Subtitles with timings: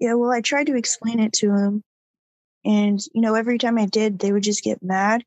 [0.00, 1.82] Yeah, well, I tried to explain it to him.
[2.64, 5.24] And, you know, every time I did, they would just get mad.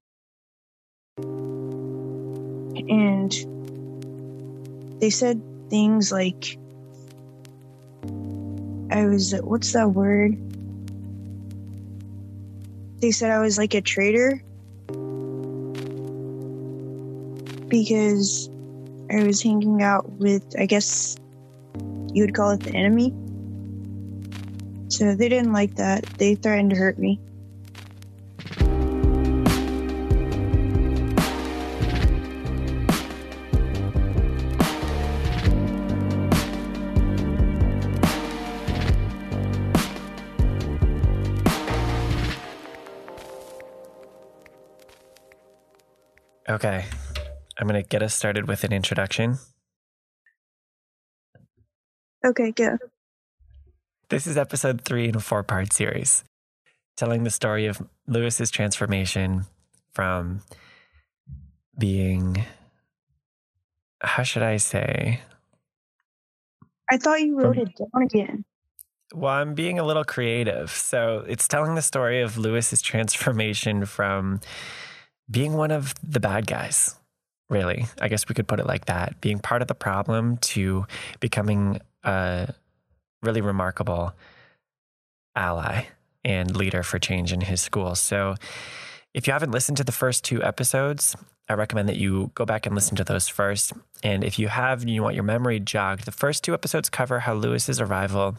[2.89, 3.31] And
[4.99, 6.57] they said things like,
[8.91, 10.37] I was, what's that word?
[12.99, 14.41] They said I was like a traitor
[17.67, 18.49] because
[19.11, 21.15] I was hanging out with, I guess
[22.13, 23.13] you would call it the enemy.
[24.89, 26.05] So they didn't like that.
[26.17, 27.19] They threatened to hurt me.
[46.49, 46.85] Okay.
[47.59, 49.37] I'm going to get us started with an introduction.
[52.25, 52.77] Okay, go.
[54.09, 56.23] This is episode three in a four part series,
[56.95, 59.45] telling the story of Lewis's transformation
[59.91, 60.43] from
[61.77, 62.45] being,
[63.99, 65.19] how should I say?
[66.89, 68.45] I thought you wrote From- it down again.
[69.13, 70.69] Well, I'm being a little creative.
[70.71, 74.39] So it's telling the story of Lewis's transformation from
[75.29, 76.95] being one of the bad guys,
[77.49, 77.87] really.
[77.99, 80.85] I guess we could put it like that being part of the problem to
[81.19, 82.53] becoming a
[83.21, 84.13] really remarkable
[85.35, 85.85] ally
[86.23, 87.95] and leader for change in his school.
[87.95, 88.35] So
[89.13, 91.15] if you haven't listened to the first two episodes,
[91.49, 93.73] I recommend that you go back and listen to those first.
[94.03, 97.19] And if you have and you want your memory jogged, the first two episodes cover
[97.21, 98.37] how Lewis's arrival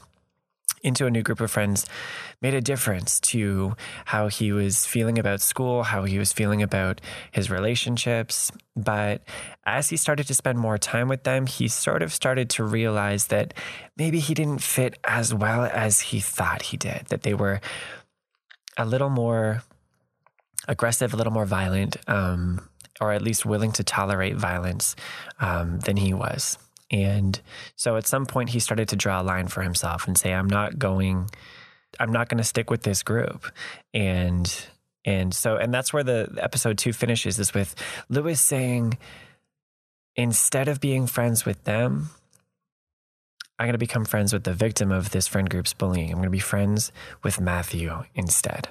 [0.83, 1.87] into a new group of friends
[2.41, 3.77] made a difference to
[4.07, 7.01] how he was feeling about school, how he was feeling about
[7.33, 8.53] his relationships.
[8.77, 9.23] But
[9.67, 13.27] as he started to spend more time with them, he sort of started to realize
[13.27, 13.55] that
[13.97, 17.61] maybe he didn't fit as well as he thought he did, that they were
[18.77, 19.63] a little more
[20.69, 22.69] aggressive, a little more violent, um,
[23.01, 24.95] or at least willing to tolerate violence
[25.41, 26.58] um, than he was.
[26.91, 27.41] And
[27.77, 30.49] so at some point, he started to draw a line for himself and say, I'm
[30.49, 31.31] not going,
[32.01, 33.47] I'm not going to stick with this group.
[33.93, 34.53] And,
[35.05, 37.75] and so, and that's where the episode two finishes is with
[38.09, 38.97] Lewis saying,
[40.17, 42.11] instead of being friends with them,
[43.59, 46.11] I'm going to become friends with the victim of this friend group's bullying.
[46.11, 48.69] I'm going to be friends with Matthew instead.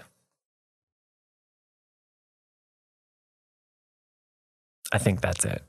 [4.92, 5.62] I think that's it.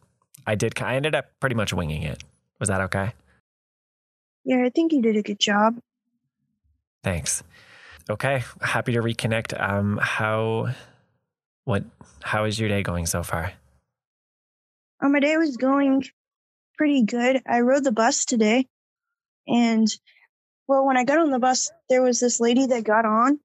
[0.46, 2.22] I did, I ended up pretty much winging it.
[2.60, 3.12] Was that okay?
[4.44, 5.78] Yeah, I think you did a good job.
[7.04, 7.42] Thanks.
[8.10, 9.58] Okay, happy to reconnect.
[9.60, 10.68] Um, how,
[11.64, 11.84] what,
[12.22, 13.52] how is your day going so far?
[15.00, 16.04] Uh, my day was going
[16.76, 17.42] pretty good.
[17.46, 18.66] I rode the bus today.
[19.46, 19.86] And,
[20.66, 23.38] well, when I got on the bus, there was this lady that got on.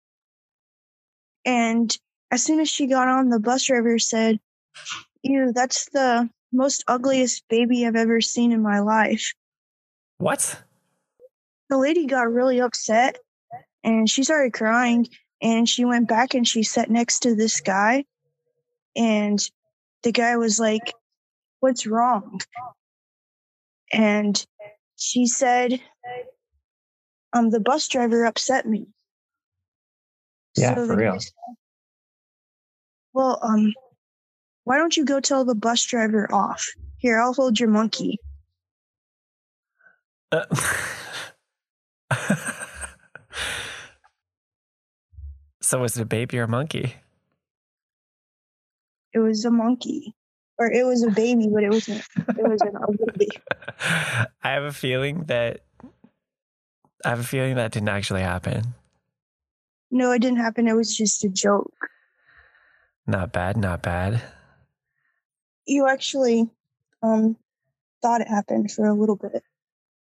[1.46, 1.96] And
[2.32, 4.40] as soon as she got on, the bus driver said,
[5.24, 9.34] Ew, that's the most ugliest baby I've ever seen in my life.
[10.20, 10.62] What?
[11.70, 13.18] The lady got really upset
[13.84, 15.08] and she started crying.
[15.42, 18.06] And she went back and she sat next to this guy.
[18.96, 19.40] And
[20.04, 20.94] the guy was like,
[21.60, 22.40] What's wrong?
[23.92, 24.46] And
[24.96, 25.82] she said,
[27.34, 28.88] um, the bus driver upset me.
[30.56, 31.20] Yeah, So for real.
[31.20, 31.32] said,
[33.14, 33.74] Well, um,
[34.64, 36.68] why don't you go tell the bus driver off?
[36.98, 38.20] Here, I'll hold your monkey.
[40.32, 40.46] Uh,
[45.62, 46.96] so was it a baby or a monkey?
[49.14, 50.16] It was a monkey.
[50.58, 53.32] Or it was a baby, but it wasn't it was an ugly baby.
[54.44, 55.62] I have a feeling that
[57.04, 58.76] I have a feeling that didn't actually happen.
[59.92, 60.68] No, it didn't happen.
[60.68, 61.74] It was just a joke.
[63.06, 64.22] Not bad, not bad.
[65.66, 66.50] You actually
[67.02, 67.38] um
[68.02, 69.44] thought it happened for a little bit.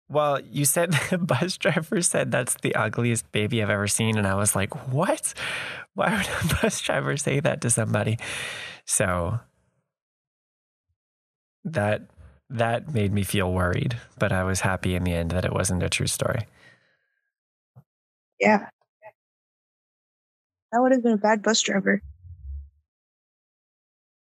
[0.10, 4.18] Well, you said the bus driver said that's the ugliest baby I've ever seen.
[4.18, 5.34] And I was like, what?
[5.94, 8.18] Why would a bus driver say that to somebody?
[8.86, 9.40] So
[11.66, 12.04] that
[12.50, 15.84] that made me feel worried, but I was happy in the end that it wasn't
[15.84, 16.48] a true story.
[18.40, 18.70] Yeah.
[20.72, 22.02] That would have been a bad bus driver.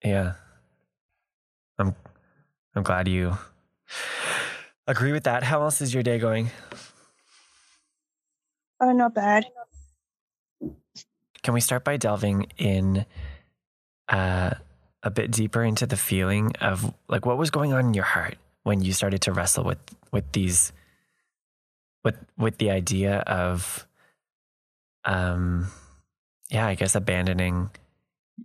[0.03, 0.33] Yeah.
[2.75, 3.37] I'm glad you
[4.87, 5.43] agree with that.
[5.43, 6.51] How else is your day going?
[8.79, 9.45] Uh, not bad.
[11.43, 13.05] Can we start by delving in
[14.09, 14.55] uh,
[15.03, 18.37] a bit deeper into the feeling of like what was going on in your heart
[18.63, 19.77] when you started to wrestle with
[20.11, 20.73] with these
[22.03, 23.87] with with the idea of
[25.05, 25.67] um
[26.49, 27.69] yeah, I guess abandoning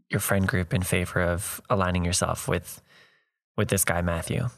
[0.08, 2.82] your friend group in favor of aligning yourself with
[3.56, 4.48] with this guy Matthew?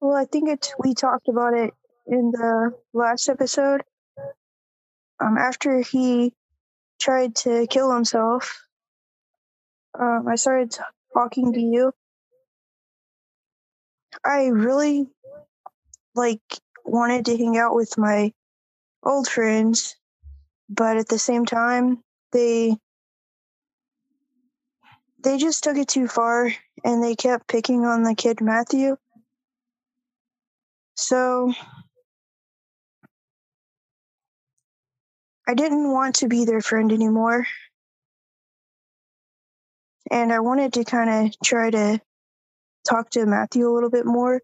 [0.00, 1.72] Well, I think it's we talked about it
[2.06, 3.82] in the last episode.
[5.18, 6.34] Um, after he
[7.00, 8.62] tried to kill himself,
[9.98, 10.76] um, I started
[11.14, 11.92] talking to you.
[14.24, 15.06] I really
[16.14, 16.42] like
[16.84, 18.32] wanted to hang out with my
[19.02, 19.96] old friends,
[20.68, 22.76] but at the same time, they
[25.24, 26.52] they just took it too far
[26.84, 28.96] and they kept picking on the kid Matthew.
[30.96, 31.52] So
[35.48, 37.46] I didn't want to be their friend anymore.
[40.10, 42.00] And I wanted to kind of try to
[42.88, 44.40] talk to Matthew a little bit more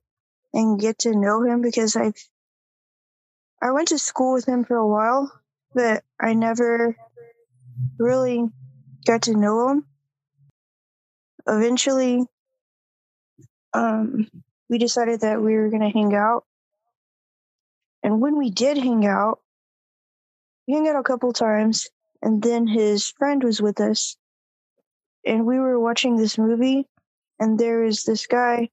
[0.54, 2.16] and get to know him because I've
[3.62, 5.30] I went to school with him for a while,
[5.74, 6.96] but I never
[7.98, 8.48] really
[9.04, 9.89] got to know him.
[11.50, 12.24] Eventually,
[13.74, 14.28] um,
[14.68, 16.44] we decided that we were going to hang out.
[18.04, 19.40] And when we did hang out,
[20.68, 21.88] we hung out a couple times,
[22.22, 24.16] and then his friend was with us.
[25.26, 26.86] And we were watching this movie,
[27.40, 28.70] and there was this guy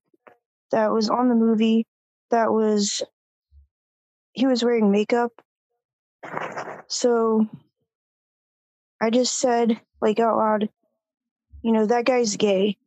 [0.70, 1.84] that was on the movie
[2.30, 3.02] that was
[4.32, 5.32] he was wearing makeup.
[6.86, 7.48] So
[9.02, 10.68] I just said, like out loud,
[11.68, 12.78] you know, that guy's gay.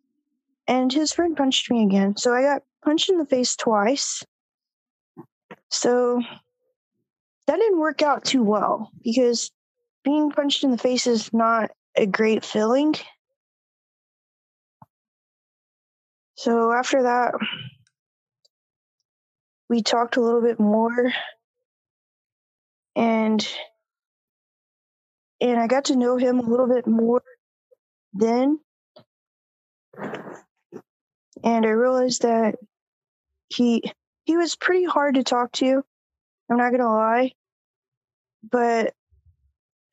[0.68, 2.18] And his friend punched me again.
[2.18, 4.24] So I got punched in the face twice.
[5.70, 6.20] So
[7.46, 9.52] that didn't work out too well because
[10.04, 12.96] being punched in the face is not a great feeling.
[16.34, 17.36] So after that,
[19.70, 21.14] we talked a little bit more
[22.96, 23.48] and
[25.40, 27.22] and I got to know him a little bit more
[28.14, 28.60] then.
[29.98, 32.56] And I realized that
[33.50, 33.84] he
[34.26, 35.84] he was pretty hard to talk to.
[36.50, 37.32] I'm not gonna lie.
[38.50, 38.94] But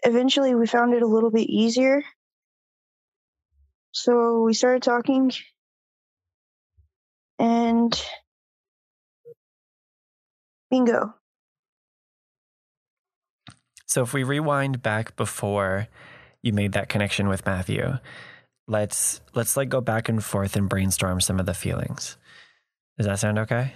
[0.02, 2.02] eventually we found it a little bit easier.
[3.92, 5.32] So we started talking
[7.38, 8.00] and
[10.70, 11.14] bingo.
[13.86, 15.88] So if we rewind back before
[16.42, 17.98] you made that connection with Matthew,
[18.68, 22.16] let's let's like go back and forth and brainstorm some of the feelings.
[22.96, 23.74] Does that sound okay?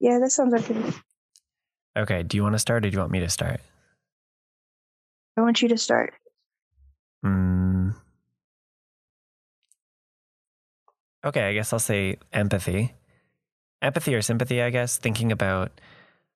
[0.00, 0.92] Yeah, that sounds okay.
[1.96, 2.22] Okay.
[2.22, 3.60] Do you want to start or do you want me to start?
[5.36, 6.12] I want you to start.
[7.24, 7.94] Mm.
[11.24, 12.94] Okay, I guess I'll say empathy.
[13.80, 15.80] Empathy or sympathy, I guess, thinking about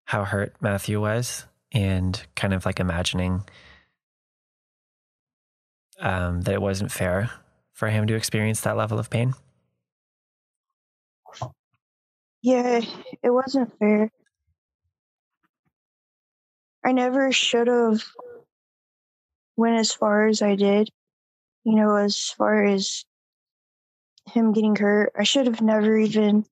[0.05, 3.45] how hurt Matthew was and kind of like imagining
[6.01, 7.31] um, that it wasn't fair
[7.73, 9.35] for him to experience that level of pain.
[12.43, 12.81] Yeah,
[13.23, 14.11] it wasn't fair.
[16.85, 18.05] I never should have
[19.57, 20.89] went as far as I did.
[21.65, 23.05] You know, as far as
[24.27, 26.45] him getting hurt, I should have never even,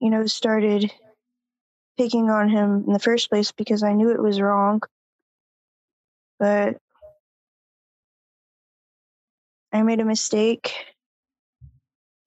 [0.00, 0.90] you know, started
[1.98, 4.80] picking on him in the first place because I knew it was wrong.
[6.38, 6.78] But
[9.74, 10.72] I made a mistake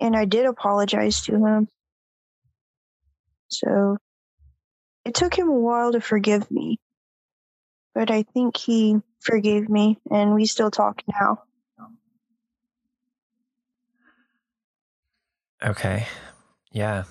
[0.01, 1.69] and I did apologize to him.
[3.47, 3.97] So
[5.05, 6.77] it took him a while to forgive me,
[7.95, 11.43] but I think he forgave me and we still talk now.
[15.63, 16.05] Okay.
[16.73, 17.05] Yeah.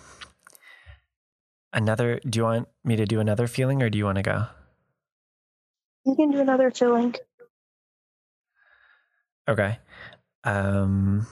[1.72, 4.44] Another, do you want me to do another feeling or do you want to go?
[6.04, 7.14] You can do another feeling.
[9.48, 9.78] Okay.
[10.46, 11.26] Um,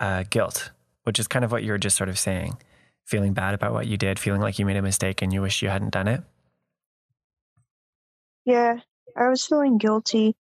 [0.00, 0.72] uh, guilt,
[1.04, 2.58] which is kind of what you were just sort of saying.
[3.04, 5.62] Feeling bad about what you did, feeling like you made a mistake and you wish
[5.62, 6.22] you hadn't done it.
[8.44, 8.80] Yeah,
[9.16, 10.34] I was feeling guilty.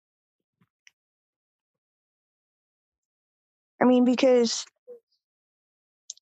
[3.80, 4.64] I mean, because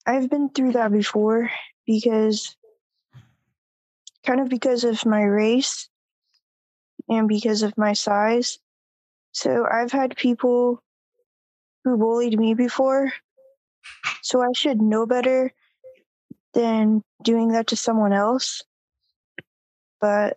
[0.04, 1.50] I've been through that before
[1.86, 2.56] because
[4.24, 5.88] kind of because of my race
[7.08, 8.58] and because of my size.
[9.32, 10.82] So I've had people
[11.84, 13.12] who bullied me before.
[14.22, 15.52] So I should know better
[16.54, 18.62] than doing that to someone else.
[20.00, 20.36] But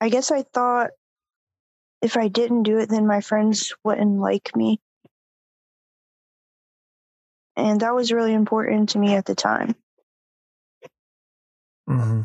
[0.00, 0.90] I guess I thought
[2.02, 4.80] if I didn't do it, then my friends wouldn't like me.
[7.56, 9.74] And that was really important to me at the time.
[11.88, 12.22] Mm-hmm.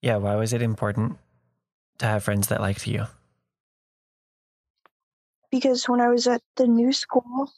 [0.00, 1.18] Yeah, why was it important
[1.98, 3.06] to have friends that liked you?
[5.50, 7.50] Because when I was at the new school,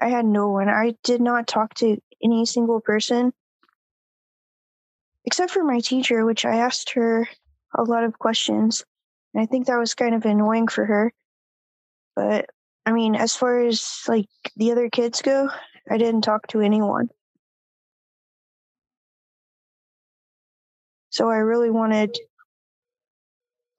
[0.00, 0.68] I had no one.
[0.68, 3.32] I did not talk to any single person
[5.26, 7.28] except for my teacher, which I asked her
[7.74, 8.84] a lot of questions.
[9.34, 11.12] And I think that was kind of annoying for her.
[12.14, 12.46] But
[12.86, 15.50] I mean, as far as like the other kids go,
[15.90, 17.10] I didn't talk to anyone.
[21.16, 22.14] So I really wanted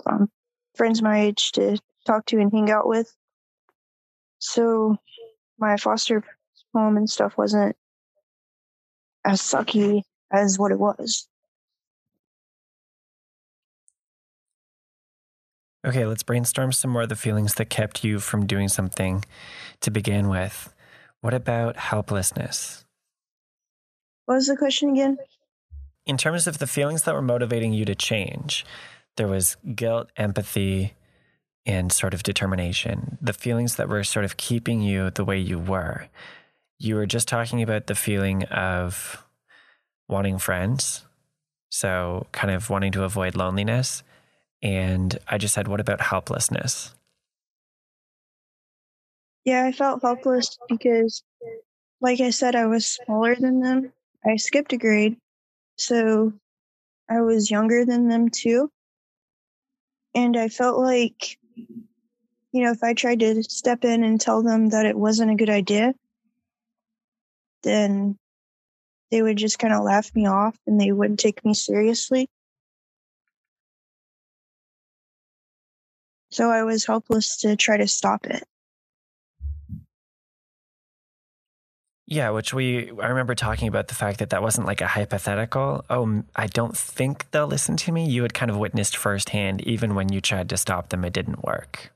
[0.07, 0.27] um,
[0.73, 3.15] friends my age to talk to and hang out with.
[4.39, 4.97] So
[5.59, 6.23] my foster
[6.73, 7.75] home and stuff wasn't
[9.23, 10.01] as sucky
[10.31, 11.27] as what it was.
[15.85, 19.23] Okay, let's brainstorm some more of the feelings that kept you from doing something
[19.81, 20.73] to begin with.
[21.21, 22.83] What about helplessness?
[24.25, 25.19] What was the question again?
[26.07, 28.65] In terms of the feelings that were motivating you to change,
[29.17, 30.93] there was guilt, empathy,
[31.65, 33.17] and sort of determination.
[33.21, 36.07] The feelings that were sort of keeping you the way you were.
[36.79, 39.21] You were just talking about the feeling of
[40.07, 41.03] wanting friends,
[41.69, 44.01] so kind of wanting to avoid loneliness.
[44.61, 46.95] And I just said, what about helplessness?
[49.43, 51.21] Yeah, I felt helpless because,
[51.99, 53.91] like I said, I was smaller than them.
[54.25, 55.17] I skipped a grade.
[55.77, 56.33] So
[57.09, 58.71] I was younger than them too.
[60.15, 64.69] And I felt like, you know, if I tried to step in and tell them
[64.69, 65.93] that it wasn't a good idea,
[67.63, 68.17] then
[69.11, 72.29] they would just kind of laugh me off and they wouldn't take me seriously.
[76.29, 78.43] So I was helpless to try to stop it.
[82.09, 85.83] Yeah, which we, I remember talking about the fact that that wasn't like a hypothetical.
[85.89, 88.07] Oh, I don't think they'll listen to me.
[88.09, 91.43] You had kind of witnessed firsthand, even when you tried to stop them, it didn't
[91.43, 91.91] work.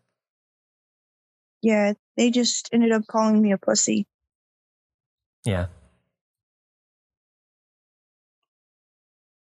[1.61, 4.05] Yeah, they just ended up calling me a pussy.
[5.45, 5.67] Yeah.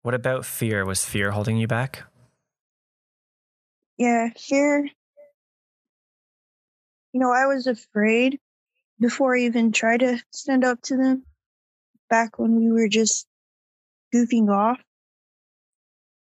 [0.01, 0.85] What about fear?
[0.85, 2.03] Was fear holding you back?
[3.99, 4.89] Yeah, fear.
[7.13, 8.39] You know, I was afraid
[8.99, 11.23] before I even tried to stand up to them
[12.09, 13.27] back when we were just
[14.13, 14.79] goofing off.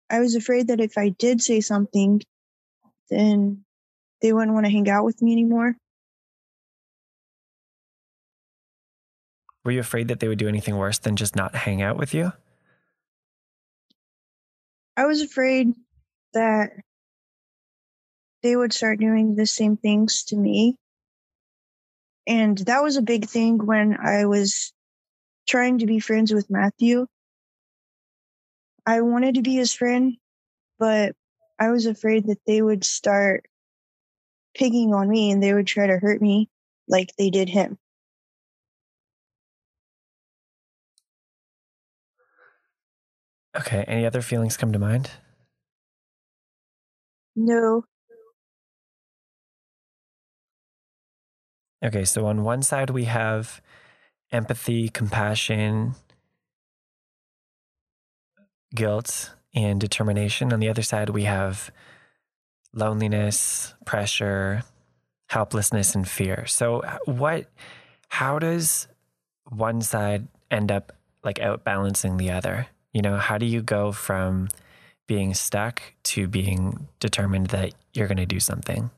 [0.09, 2.21] I was afraid that if I did say something,
[3.09, 3.65] then
[4.21, 5.75] they wouldn't want to hang out with me anymore.
[9.65, 12.13] Were you afraid that they would do anything worse than just not hang out with
[12.13, 12.33] you?
[14.95, 15.73] I was afraid
[16.33, 16.71] that
[18.43, 20.75] they would start doing the same things to me.
[22.25, 24.73] And that was a big thing when I was
[25.47, 27.07] trying to be friends with Matthew.
[28.85, 30.17] I wanted to be his friend,
[30.79, 31.15] but
[31.59, 33.45] I was afraid that they would start
[34.53, 36.49] picking on me and they would try to hurt me
[36.87, 37.77] like they did him.
[43.55, 43.83] Okay.
[43.87, 45.11] Any other feelings come to mind?
[47.35, 47.85] No,
[51.83, 53.61] Okay, so on one side we have
[54.31, 55.95] empathy, compassion,
[58.73, 60.53] guilt, and determination.
[60.53, 61.71] On the other side, we have
[62.73, 64.63] loneliness, pressure,
[65.27, 66.45] helplessness, and fear.
[66.47, 67.45] So, uh, what,
[68.09, 68.87] how does
[69.49, 72.67] one side end up like outbalancing the other?
[72.93, 74.49] You know, how do you go from
[75.07, 78.89] being stuck to being determined that you're going to do something?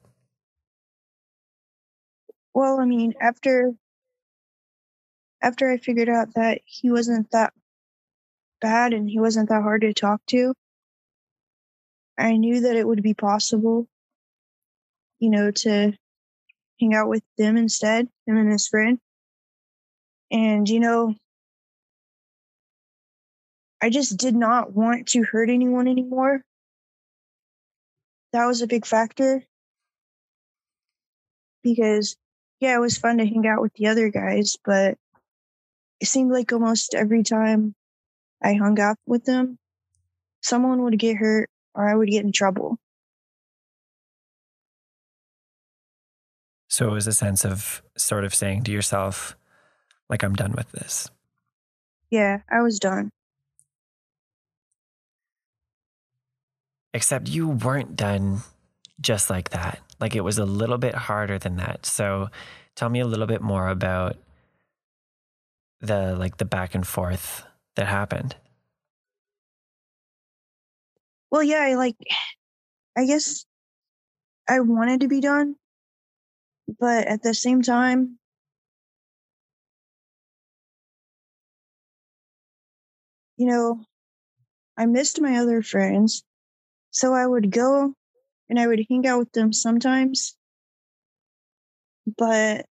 [2.56, 3.74] Well, I mean, after
[5.42, 7.54] after I figured out that he wasn't that
[8.62, 10.54] bad and he wasn't that hard to talk to,
[12.18, 13.88] I knew that it would be possible,
[15.20, 15.94] you know, to
[16.80, 19.00] hang out with them instead, him and his friend.
[20.32, 21.16] And, you know,
[23.82, 26.42] I just did not want to hurt anyone anymore.
[28.34, 29.44] That was a big factor
[31.64, 32.16] because
[32.60, 34.98] yeah, it was fun to hang out with the other guys, but
[36.00, 37.76] it seemed like almost every time
[38.44, 39.58] I hung out with them,
[40.42, 42.78] someone would get hurt or I would get in trouble.
[46.68, 49.38] So it was a sense of sort of saying to yourself,
[50.10, 51.10] like, I'm done with this.
[52.10, 53.12] Yeah, I was done.
[56.94, 58.42] Except you weren't done
[59.00, 59.80] just like that.
[60.00, 61.86] Like it was a little bit harder than that.
[61.86, 62.30] So
[62.76, 64.18] Tell me a little bit more about
[65.80, 68.36] the like the back and forth that happened.
[71.32, 71.96] Well, yeah, I like
[72.98, 73.46] I guess
[74.48, 75.56] I wanted to be done,
[76.80, 78.20] but at the same time
[83.38, 83.86] you know,
[84.78, 86.24] I missed my other friends.
[86.92, 87.94] So I would go
[88.50, 90.36] and I would hang out with them sometimes.
[92.18, 92.66] But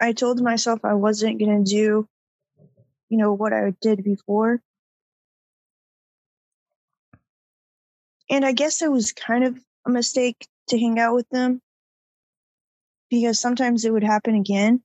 [0.00, 2.08] I told myself I wasn't going to do,
[3.08, 4.60] you know, what I did before.
[8.30, 11.62] And I guess it was kind of a mistake to hang out with them
[13.10, 14.82] because sometimes it would happen again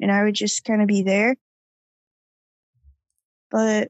[0.00, 1.36] and I would just kind of be there.
[3.50, 3.88] But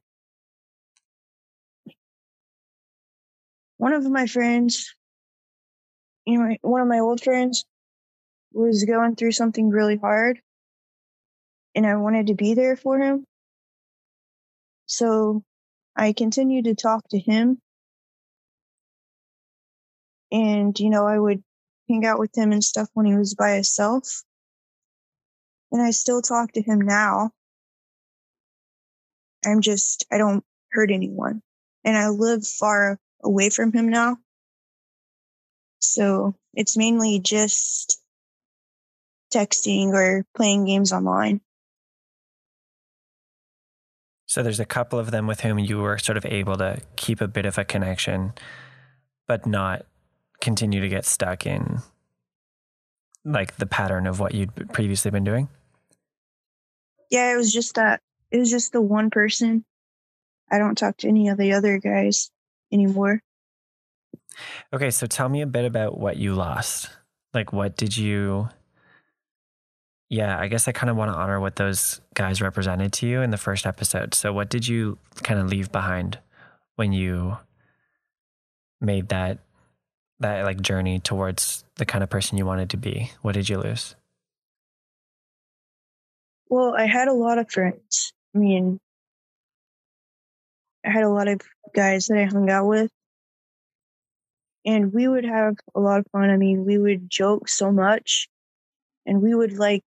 [3.82, 4.94] one of my friends,
[6.24, 7.64] you know, one of my old friends
[8.52, 10.40] was going through something really hard
[11.74, 13.26] and I wanted to be there for him.
[14.86, 15.42] So
[15.96, 17.60] I continued to talk to him.
[20.30, 21.42] And, you know, I would
[21.88, 24.22] hang out with him and stuff when he was by himself.
[25.72, 27.32] And I still talk to him now.
[29.44, 31.42] I'm just, I don't hurt anyone.
[31.82, 34.18] And I live far away from him now.
[35.80, 38.00] So it's mainly just
[39.32, 41.40] texting or playing games online.
[44.26, 47.20] So there's a couple of them with whom you were sort of able to keep
[47.20, 48.32] a bit of a connection,
[49.26, 49.84] but not
[50.40, 51.82] continue to get stuck in
[53.26, 53.34] mm.
[53.34, 55.48] like the pattern of what you'd previously been doing?
[57.10, 58.00] Yeah, it was just that
[58.30, 59.64] it was just the one person.
[60.50, 62.30] I don't talk to any of the other guys
[62.72, 63.20] anymore.
[64.72, 66.88] Okay, so tell me a bit about what you lost.
[67.34, 68.48] Like, what did you?
[70.08, 73.22] Yeah, I guess I kind of want to honor what those guys represented to you
[73.22, 74.14] in the first episode.
[74.14, 76.18] So, what did you kind of leave behind
[76.76, 77.38] when you
[78.80, 79.38] made that
[80.20, 83.10] that like journey towards the kind of person you wanted to be?
[83.22, 83.94] What did you lose?
[86.48, 88.12] Well, I had a lot of friends.
[88.34, 88.78] I mean,
[90.84, 91.40] I had a lot of
[91.74, 92.90] guys that I hung out with.
[94.64, 96.30] And we would have a lot of fun.
[96.30, 98.28] I mean, we would joke so much
[99.06, 99.82] and we would like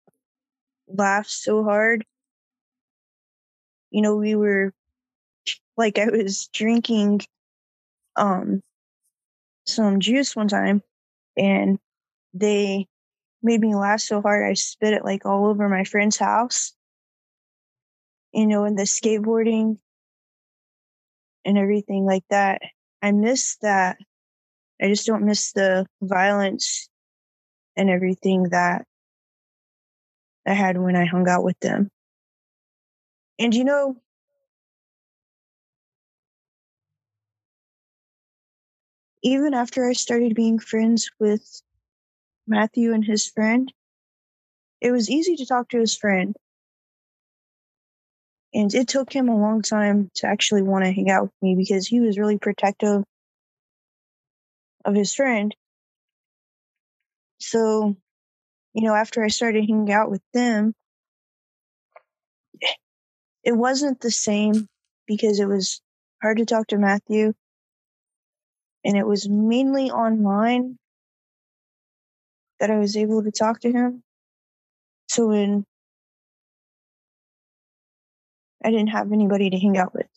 [0.87, 2.05] laugh so hard.
[3.91, 4.73] You know, we were
[5.77, 7.21] like I was drinking
[8.15, 8.61] um
[9.65, 10.81] some juice one time
[11.37, 11.79] and
[12.33, 12.87] they
[13.43, 16.73] made me laugh so hard I spit it like all over my friend's house
[18.33, 19.77] you know, and the skateboarding
[21.45, 22.61] and everything like that.
[23.01, 23.97] I miss that.
[24.81, 26.89] I just don't miss the violence
[27.77, 28.85] and everything that
[30.47, 31.89] I had when I hung out with them.
[33.39, 33.97] And you know,
[39.23, 41.61] even after I started being friends with
[42.47, 43.71] Matthew and his friend,
[44.81, 46.35] it was easy to talk to his friend
[48.55, 51.55] and it took him a long time to actually want to hang out with me
[51.55, 53.03] because he was really protective
[54.85, 55.53] of his friend.
[57.39, 57.97] So,
[58.73, 60.73] you know, after I started hanging out with them,
[63.43, 64.67] it wasn't the same
[65.05, 65.81] because it was
[66.21, 67.33] hard to talk to Matthew.
[68.85, 70.77] And it was mainly online
[72.61, 74.01] that I was able to talk to him.
[75.09, 75.65] So when
[78.65, 80.07] I didn't have anybody to hang out with.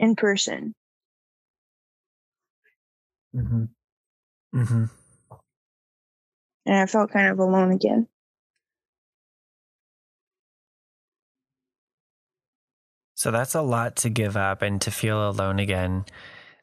[0.00, 0.74] In person.
[3.36, 3.64] Mm-hmm.
[4.54, 4.84] Mm-hmm.
[6.64, 8.08] And I felt kind of alone again.
[13.16, 16.06] So that's a lot to give up and to feel alone again.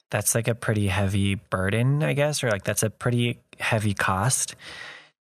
[0.10, 4.56] That's like a pretty heavy burden, I guess, or like that's a pretty heavy cost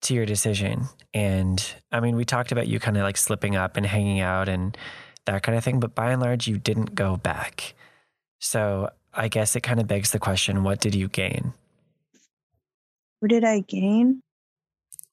[0.04, 0.84] to your decision.
[1.12, 4.48] And I mean, we talked about you kind of like slipping up and hanging out
[4.48, 4.76] and
[5.26, 7.74] that kind of thing, but by and large, you didn't go back.
[8.40, 11.54] So I guess it kind of begs the question what did you gain?
[13.20, 14.20] What did I gain?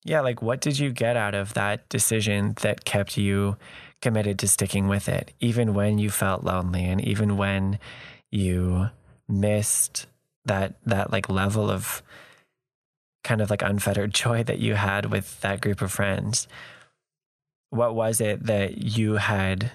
[0.03, 3.55] Yeah, like what did you get out of that decision that kept you
[4.01, 7.79] committed to sticking with it, even when you felt lonely and even when
[8.31, 8.89] you
[9.29, 10.07] missed
[10.45, 12.01] that that like level of
[13.23, 16.47] kind of like unfettered joy that you had with that group of friends.
[17.69, 19.71] What was it that you had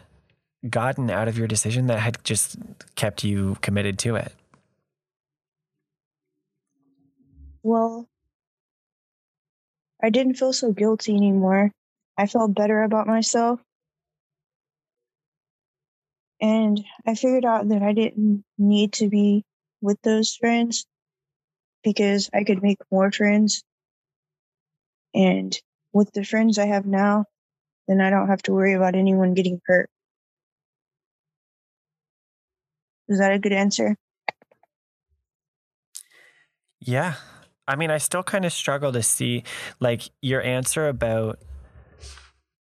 [0.68, 2.56] gotten out of your decision that had just
[2.94, 4.32] kept you committed to it?
[7.62, 8.09] Well,
[10.02, 11.72] I didn't feel so guilty anymore.
[12.18, 13.61] I felt better about myself.
[16.40, 19.44] And I figured out that I didn't need to be
[19.80, 20.87] with those friends
[21.87, 23.62] because I could make more friends.
[25.14, 25.57] And
[25.92, 27.27] with the friends I have now,
[27.87, 29.88] then I don't have to worry about anyone getting hurt.
[33.07, 33.94] Is that a good answer?
[36.81, 37.14] Yeah.
[37.68, 39.44] I mean, I still kind of struggle to see
[39.79, 41.38] like your answer about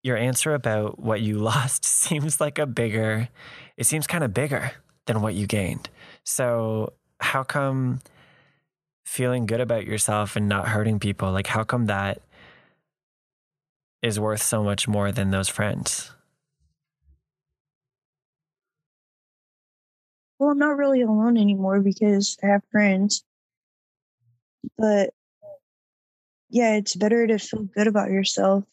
[0.04, 3.30] your answer about what you lost seems like a bigger
[3.76, 4.72] it seems kind of bigger
[5.08, 5.90] than what you gained.
[6.24, 8.02] So, how come
[9.06, 12.22] feeling good about yourself and not hurting people, like how come that
[14.02, 16.12] is worth so much more than those friends?
[20.38, 23.24] Well, I'm not really alone anymore because I have friends.
[24.78, 25.12] But
[26.50, 28.66] yeah, it's better to feel good about yourself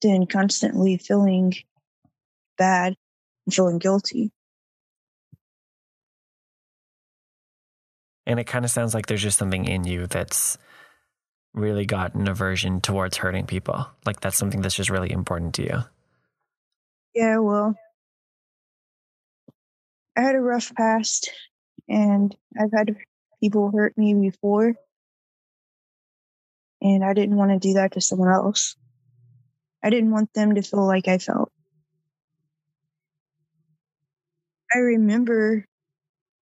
[0.00, 1.54] than constantly feeling
[2.58, 2.96] bad
[3.46, 4.32] and feeling guilty.
[8.26, 10.58] And it kind of sounds like there's just something in you that's
[11.54, 13.86] really got an aversion towards hurting people.
[14.06, 15.84] Like that's something that's just really important to you.
[17.14, 17.74] Yeah, well,
[20.16, 21.30] I had a rough past
[21.88, 22.96] and I've had
[23.42, 24.74] people hurt me before.
[26.80, 28.76] And I didn't want to do that to someone else.
[29.84, 31.52] I didn't want them to feel like I felt.
[34.74, 35.66] I remember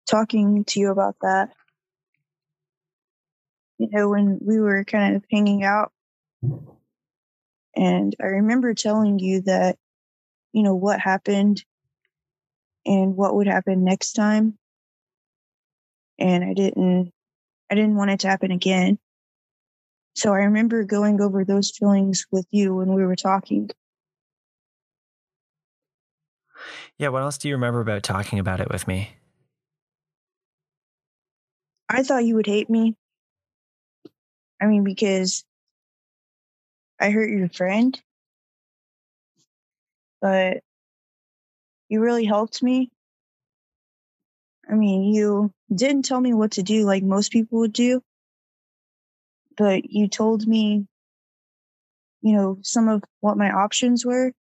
[0.06, 1.50] talking to you about that.
[3.82, 5.90] You know, when we were kind of hanging out.
[7.74, 9.76] And I remember telling you that,
[10.52, 11.64] you know, what happened
[12.86, 14.56] and what would happen next time.
[16.16, 17.12] And I didn't
[17.68, 19.00] I didn't want it to happen again.
[20.14, 23.68] So I remember going over those feelings with you when we were talking.
[26.98, 29.16] Yeah, what else do you remember about talking about it with me?
[31.88, 32.96] I thought you would hate me.
[34.62, 35.44] I mean, because
[37.00, 38.00] I hurt your friend,
[40.20, 40.62] but
[41.88, 42.88] you really helped me.
[44.70, 48.02] I mean, you didn't tell me what to do like most people would do,
[49.56, 50.86] but you told me,
[52.20, 54.32] you know, some of what my options were.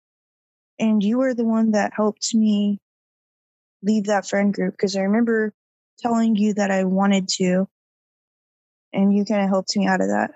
[0.78, 2.78] And you were the one that helped me
[3.82, 5.52] leave that friend group because I remember
[5.98, 7.68] telling you that I wanted to,
[8.92, 10.32] and you kind of helped me out of that.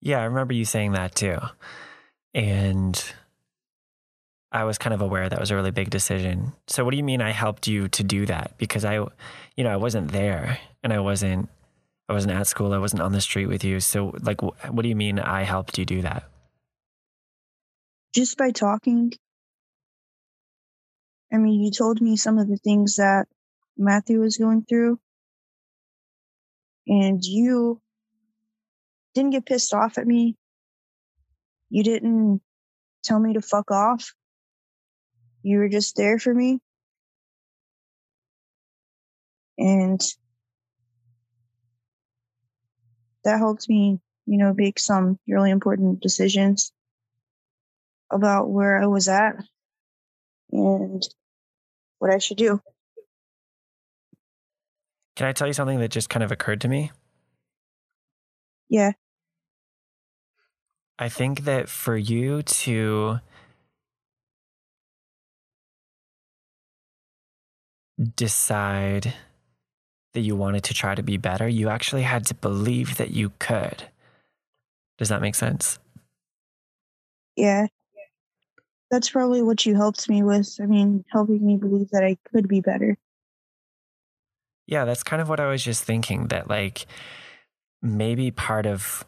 [0.00, 1.38] Yeah, I remember you saying that too.
[2.34, 3.00] And
[4.50, 6.52] I was kind of aware that was a really big decision.
[6.66, 8.58] So what do you mean I helped you to do that?
[8.58, 11.48] Because I you know, I wasn't there and I wasn't
[12.08, 13.80] I wasn't at school, I wasn't on the street with you.
[13.80, 16.24] So like what do you mean I helped you do that?
[18.14, 19.12] Just by talking.
[21.32, 23.26] I mean, you told me some of the things that
[23.76, 24.98] Matthew was going through.
[26.86, 27.80] And you
[29.14, 30.36] didn't get pissed off at me.
[31.70, 32.42] You didn't
[33.02, 34.14] tell me to fuck off.
[35.42, 36.60] You were just there for me.
[39.58, 40.00] And
[43.24, 46.72] that helped me, you know, make some really important decisions
[48.10, 49.36] about where I was at
[50.50, 51.02] and
[51.98, 52.60] what I should do.
[55.22, 56.90] Can I tell you something that just kind of occurred to me?
[58.68, 58.90] Yeah.
[60.98, 63.20] I think that for you to
[68.16, 69.14] decide
[70.12, 73.30] that you wanted to try to be better, you actually had to believe that you
[73.38, 73.84] could.
[74.98, 75.78] Does that make sense?
[77.36, 77.68] Yeah.
[78.90, 80.58] That's probably what you helped me with.
[80.60, 82.98] I mean, helping me believe that I could be better.
[84.72, 86.86] Yeah, that's kind of what I was just thinking that, like,
[87.82, 89.04] maybe part of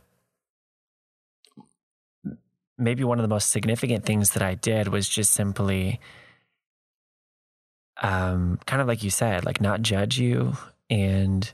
[2.76, 6.00] maybe one of the most significant things that I did was just simply
[8.02, 10.52] um, kind of like you said, like not judge you
[10.90, 11.50] and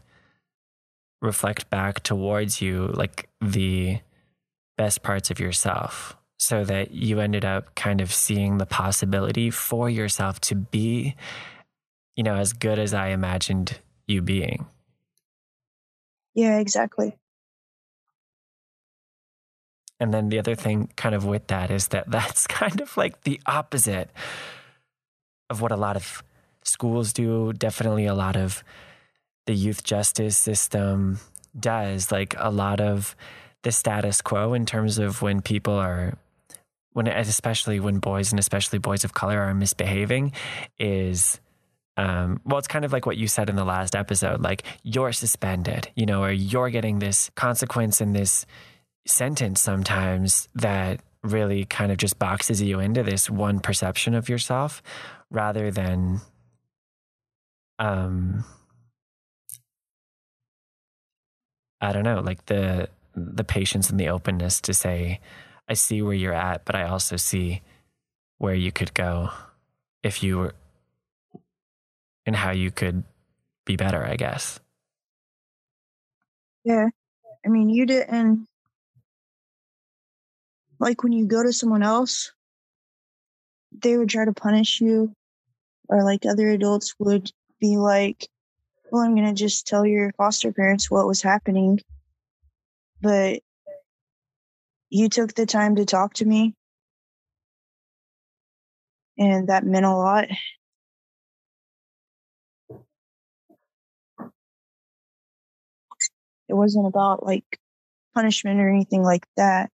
[1.23, 4.01] reflect back towards you like the
[4.77, 9.88] best parts of yourself so that you ended up kind of seeing the possibility for
[9.88, 11.14] yourself to be
[12.16, 13.79] you know as good as i imagined
[14.11, 14.66] you being
[16.35, 17.16] yeah exactly
[19.99, 23.23] and then the other thing kind of with that is that that's kind of like
[23.23, 24.11] the opposite
[25.49, 26.23] of what a lot of
[26.62, 28.62] schools do definitely a lot of
[29.46, 31.18] the youth justice system
[31.59, 32.12] does.
[32.12, 33.16] Like a lot of
[33.62, 36.16] the status quo in terms of when people are
[36.92, 40.33] when especially when boys and especially boys of color are misbehaving
[40.79, 41.40] is
[41.96, 45.12] um, well, it's kind of like what you said in the last episode, like you're
[45.12, 48.46] suspended, you know, or you're getting this consequence in this
[49.07, 54.83] sentence sometimes that really kind of just boxes you into this one perception of yourself
[55.31, 56.20] rather than
[57.79, 58.44] um
[61.81, 65.20] I don't know, like the the patience and the openness to say,
[65.68, 67.62] I see where you're at, but I also see
[68.38, 69.31] where you could go
[70.03, 70.55] if you were
[72.26, 73.04] and how you could
[73.64, 74.61] be better, I guess.
[76.64, 76.88] Yeah.
[77.44, 78.46] I mean, you didn't
[80.78, 82.33] like when you go to someone else,
[83.72, 85.14] they would try to punish you,
[85.88, 87.30] or like other adults would
[87.61, 88.28] be like,
[88.90, 91.80] Well, I'm going to just tell your foster parents what was happening.
[93.00, 93.40] But
[94.88, 96.54] you took the time to talk to me,
[99.16, 100.26] and that meant a lot.
[106.50, 107.60] It wasn't about like
[108.12, 109.70] punishment or anything like that.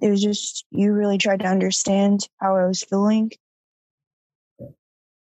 [0.00, 3.32] It was just you really tried to understand how I was feeling.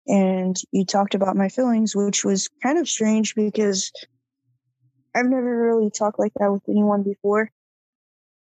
[0.07, 3.91] And you talked about my feelings, which was kind of strange because
[5.17, 7.51] I've never really talked like that with anyone before.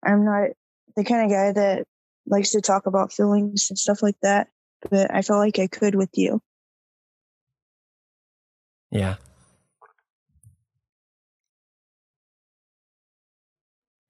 [0.03, 0.51] I'm not
[0.97, 1.87] the kind of guy that
[2.27, 4.49] likes to talk about feelings and stuff like that,
[4.91, 6.41] but I felt like I could with you.
[8.91, 9.17] Yeah.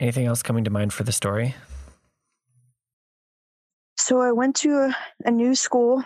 [0.01, 1.57] Anything else coming to mind for the story?
[3.97, 6.05] So I went to a, a new school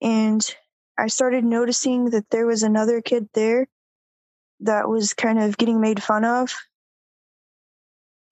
[0.00, 0.42] and
[0.98, 3.68] I started noticing that there was another kid there
[4.60, 6.54] that was kind of getting made fun of.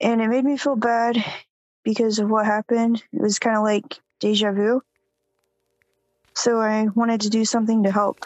[0.00, 1.22] And it made me feel bad
[1.84, 3.02] because of what happened.
[3.12, 4.80] It was kind of like deja vu.
[6.34, 8.24] So I wanted to do something to help.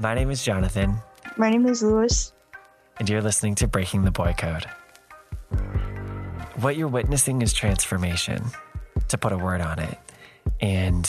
[0.00, 0.96] My name is Jonathan.
[1.36, 2.32] My name is Lewis
[2.98, 4.64] and you're listening to Breaking the Boy Code.
[6.60, 8.42] What you're witnessing is transformation,
[9.08, 9.98] to put a word on it.
[10.60, 11.08] And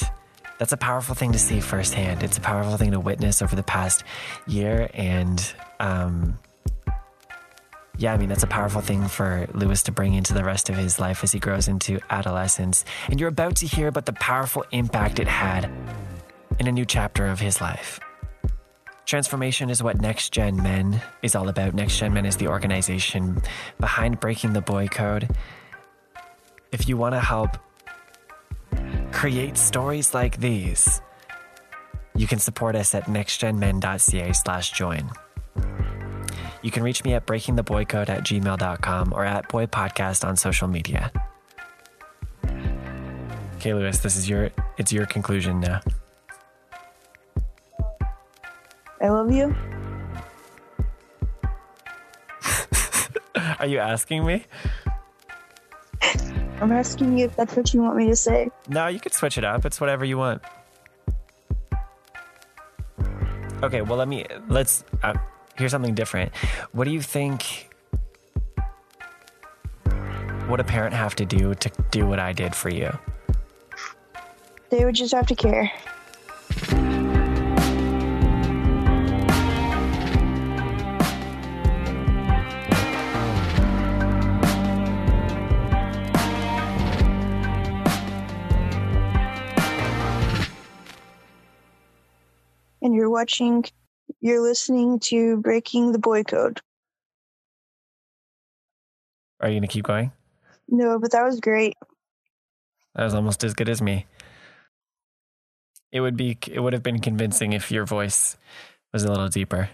[0.57, 2.23] that's a powerful thing to see firsthand.
[2.23, 4.03] It's a powerful thing to witness over the past
[4.47, 4.89] year.
[4.93, 6.37] And um,
[7.97, 10.75] yeah, I mean, that's a powerful thing for Lewis to bring into the rest of
[10.75, 12.85] his life as he grows into adolescence.
[13.07, 15.71] And you're about to hear about the powerful impact it had
[16.59, 17.99] in a new chapter of his life.
[19.07, 21.73] Transformation is what Next Gen Men is all about.
[21.73, 23.41] Next Gen Men is the organization
[23.79, 25.29] behind Breaking the Boy Code.
[26.73, 27.51] If you want to help
[29.13, 31.01] create stories like these,
[32.17, 35.09] you can support us at nextgenmen.ca slash join.
[36.61, 41.13] You can reach me at breakingtheboycode at gmail.com or at Boy Podcast on social media.
[43.55, 45.79] Okay, Lewis, this is your it's your conclusion now.
[49.01, 49.55] I love you.
[53.59, 54.45] Are you asking me?
[56.59, 58.49] I'm asking you if that's what you want me to say.
[58.67, 59.65] No, you can switch it up.
[59.65, 60.41] It's whatever you want.
[63.63, 65.15] Okay, well, let me, let's, uh,
[65.55, 66.35] here's something different.
[66.71, 67.69] What do you think
[70.47, 72.97] would a parent have to do to do what I did for you?
[74.69, 75.71] They would just have to care.
[92.81, 93.65] And you're watching,
[94.19, 96.61] you're listening to Breaking the Boy Code.
[99.39, 100.11] Are you going to keep going?
[100.67, 101.75] No, but that was great.
[102.95, 104.05] That was almost as good as me.
[105.91, 108.35] It would be it would have been convincing if your voice
[108.91, 109.69] was a little deeper.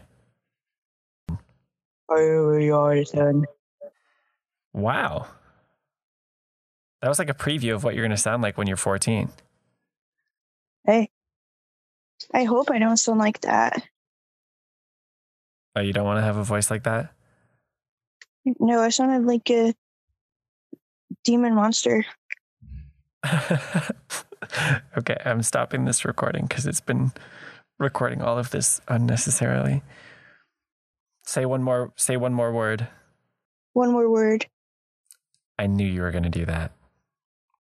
[4.73, 5.27] Wow.
[7.01, 9.29] That was like a preview of what you're going to sound like when you're 14.
[10.85, 11.09] Hey,
[12.33, 13.83] I hope I don't sound like that.
[15.75, 17.11] Oh, you don't want to have a voice like that?
[18.59, 19.73] No, I sounded like a
[21.23, 22.05] demon monster.
[24.97, 27.11] okay, I'm stopping this recording because it's been
[27.79, 29.81] recording all of this unnecessarily.
[31.25, 32.87] Say one more say one more word.
[33.71, 34.45] One more word.
[35.57, 36.73] I knew you were going to do that.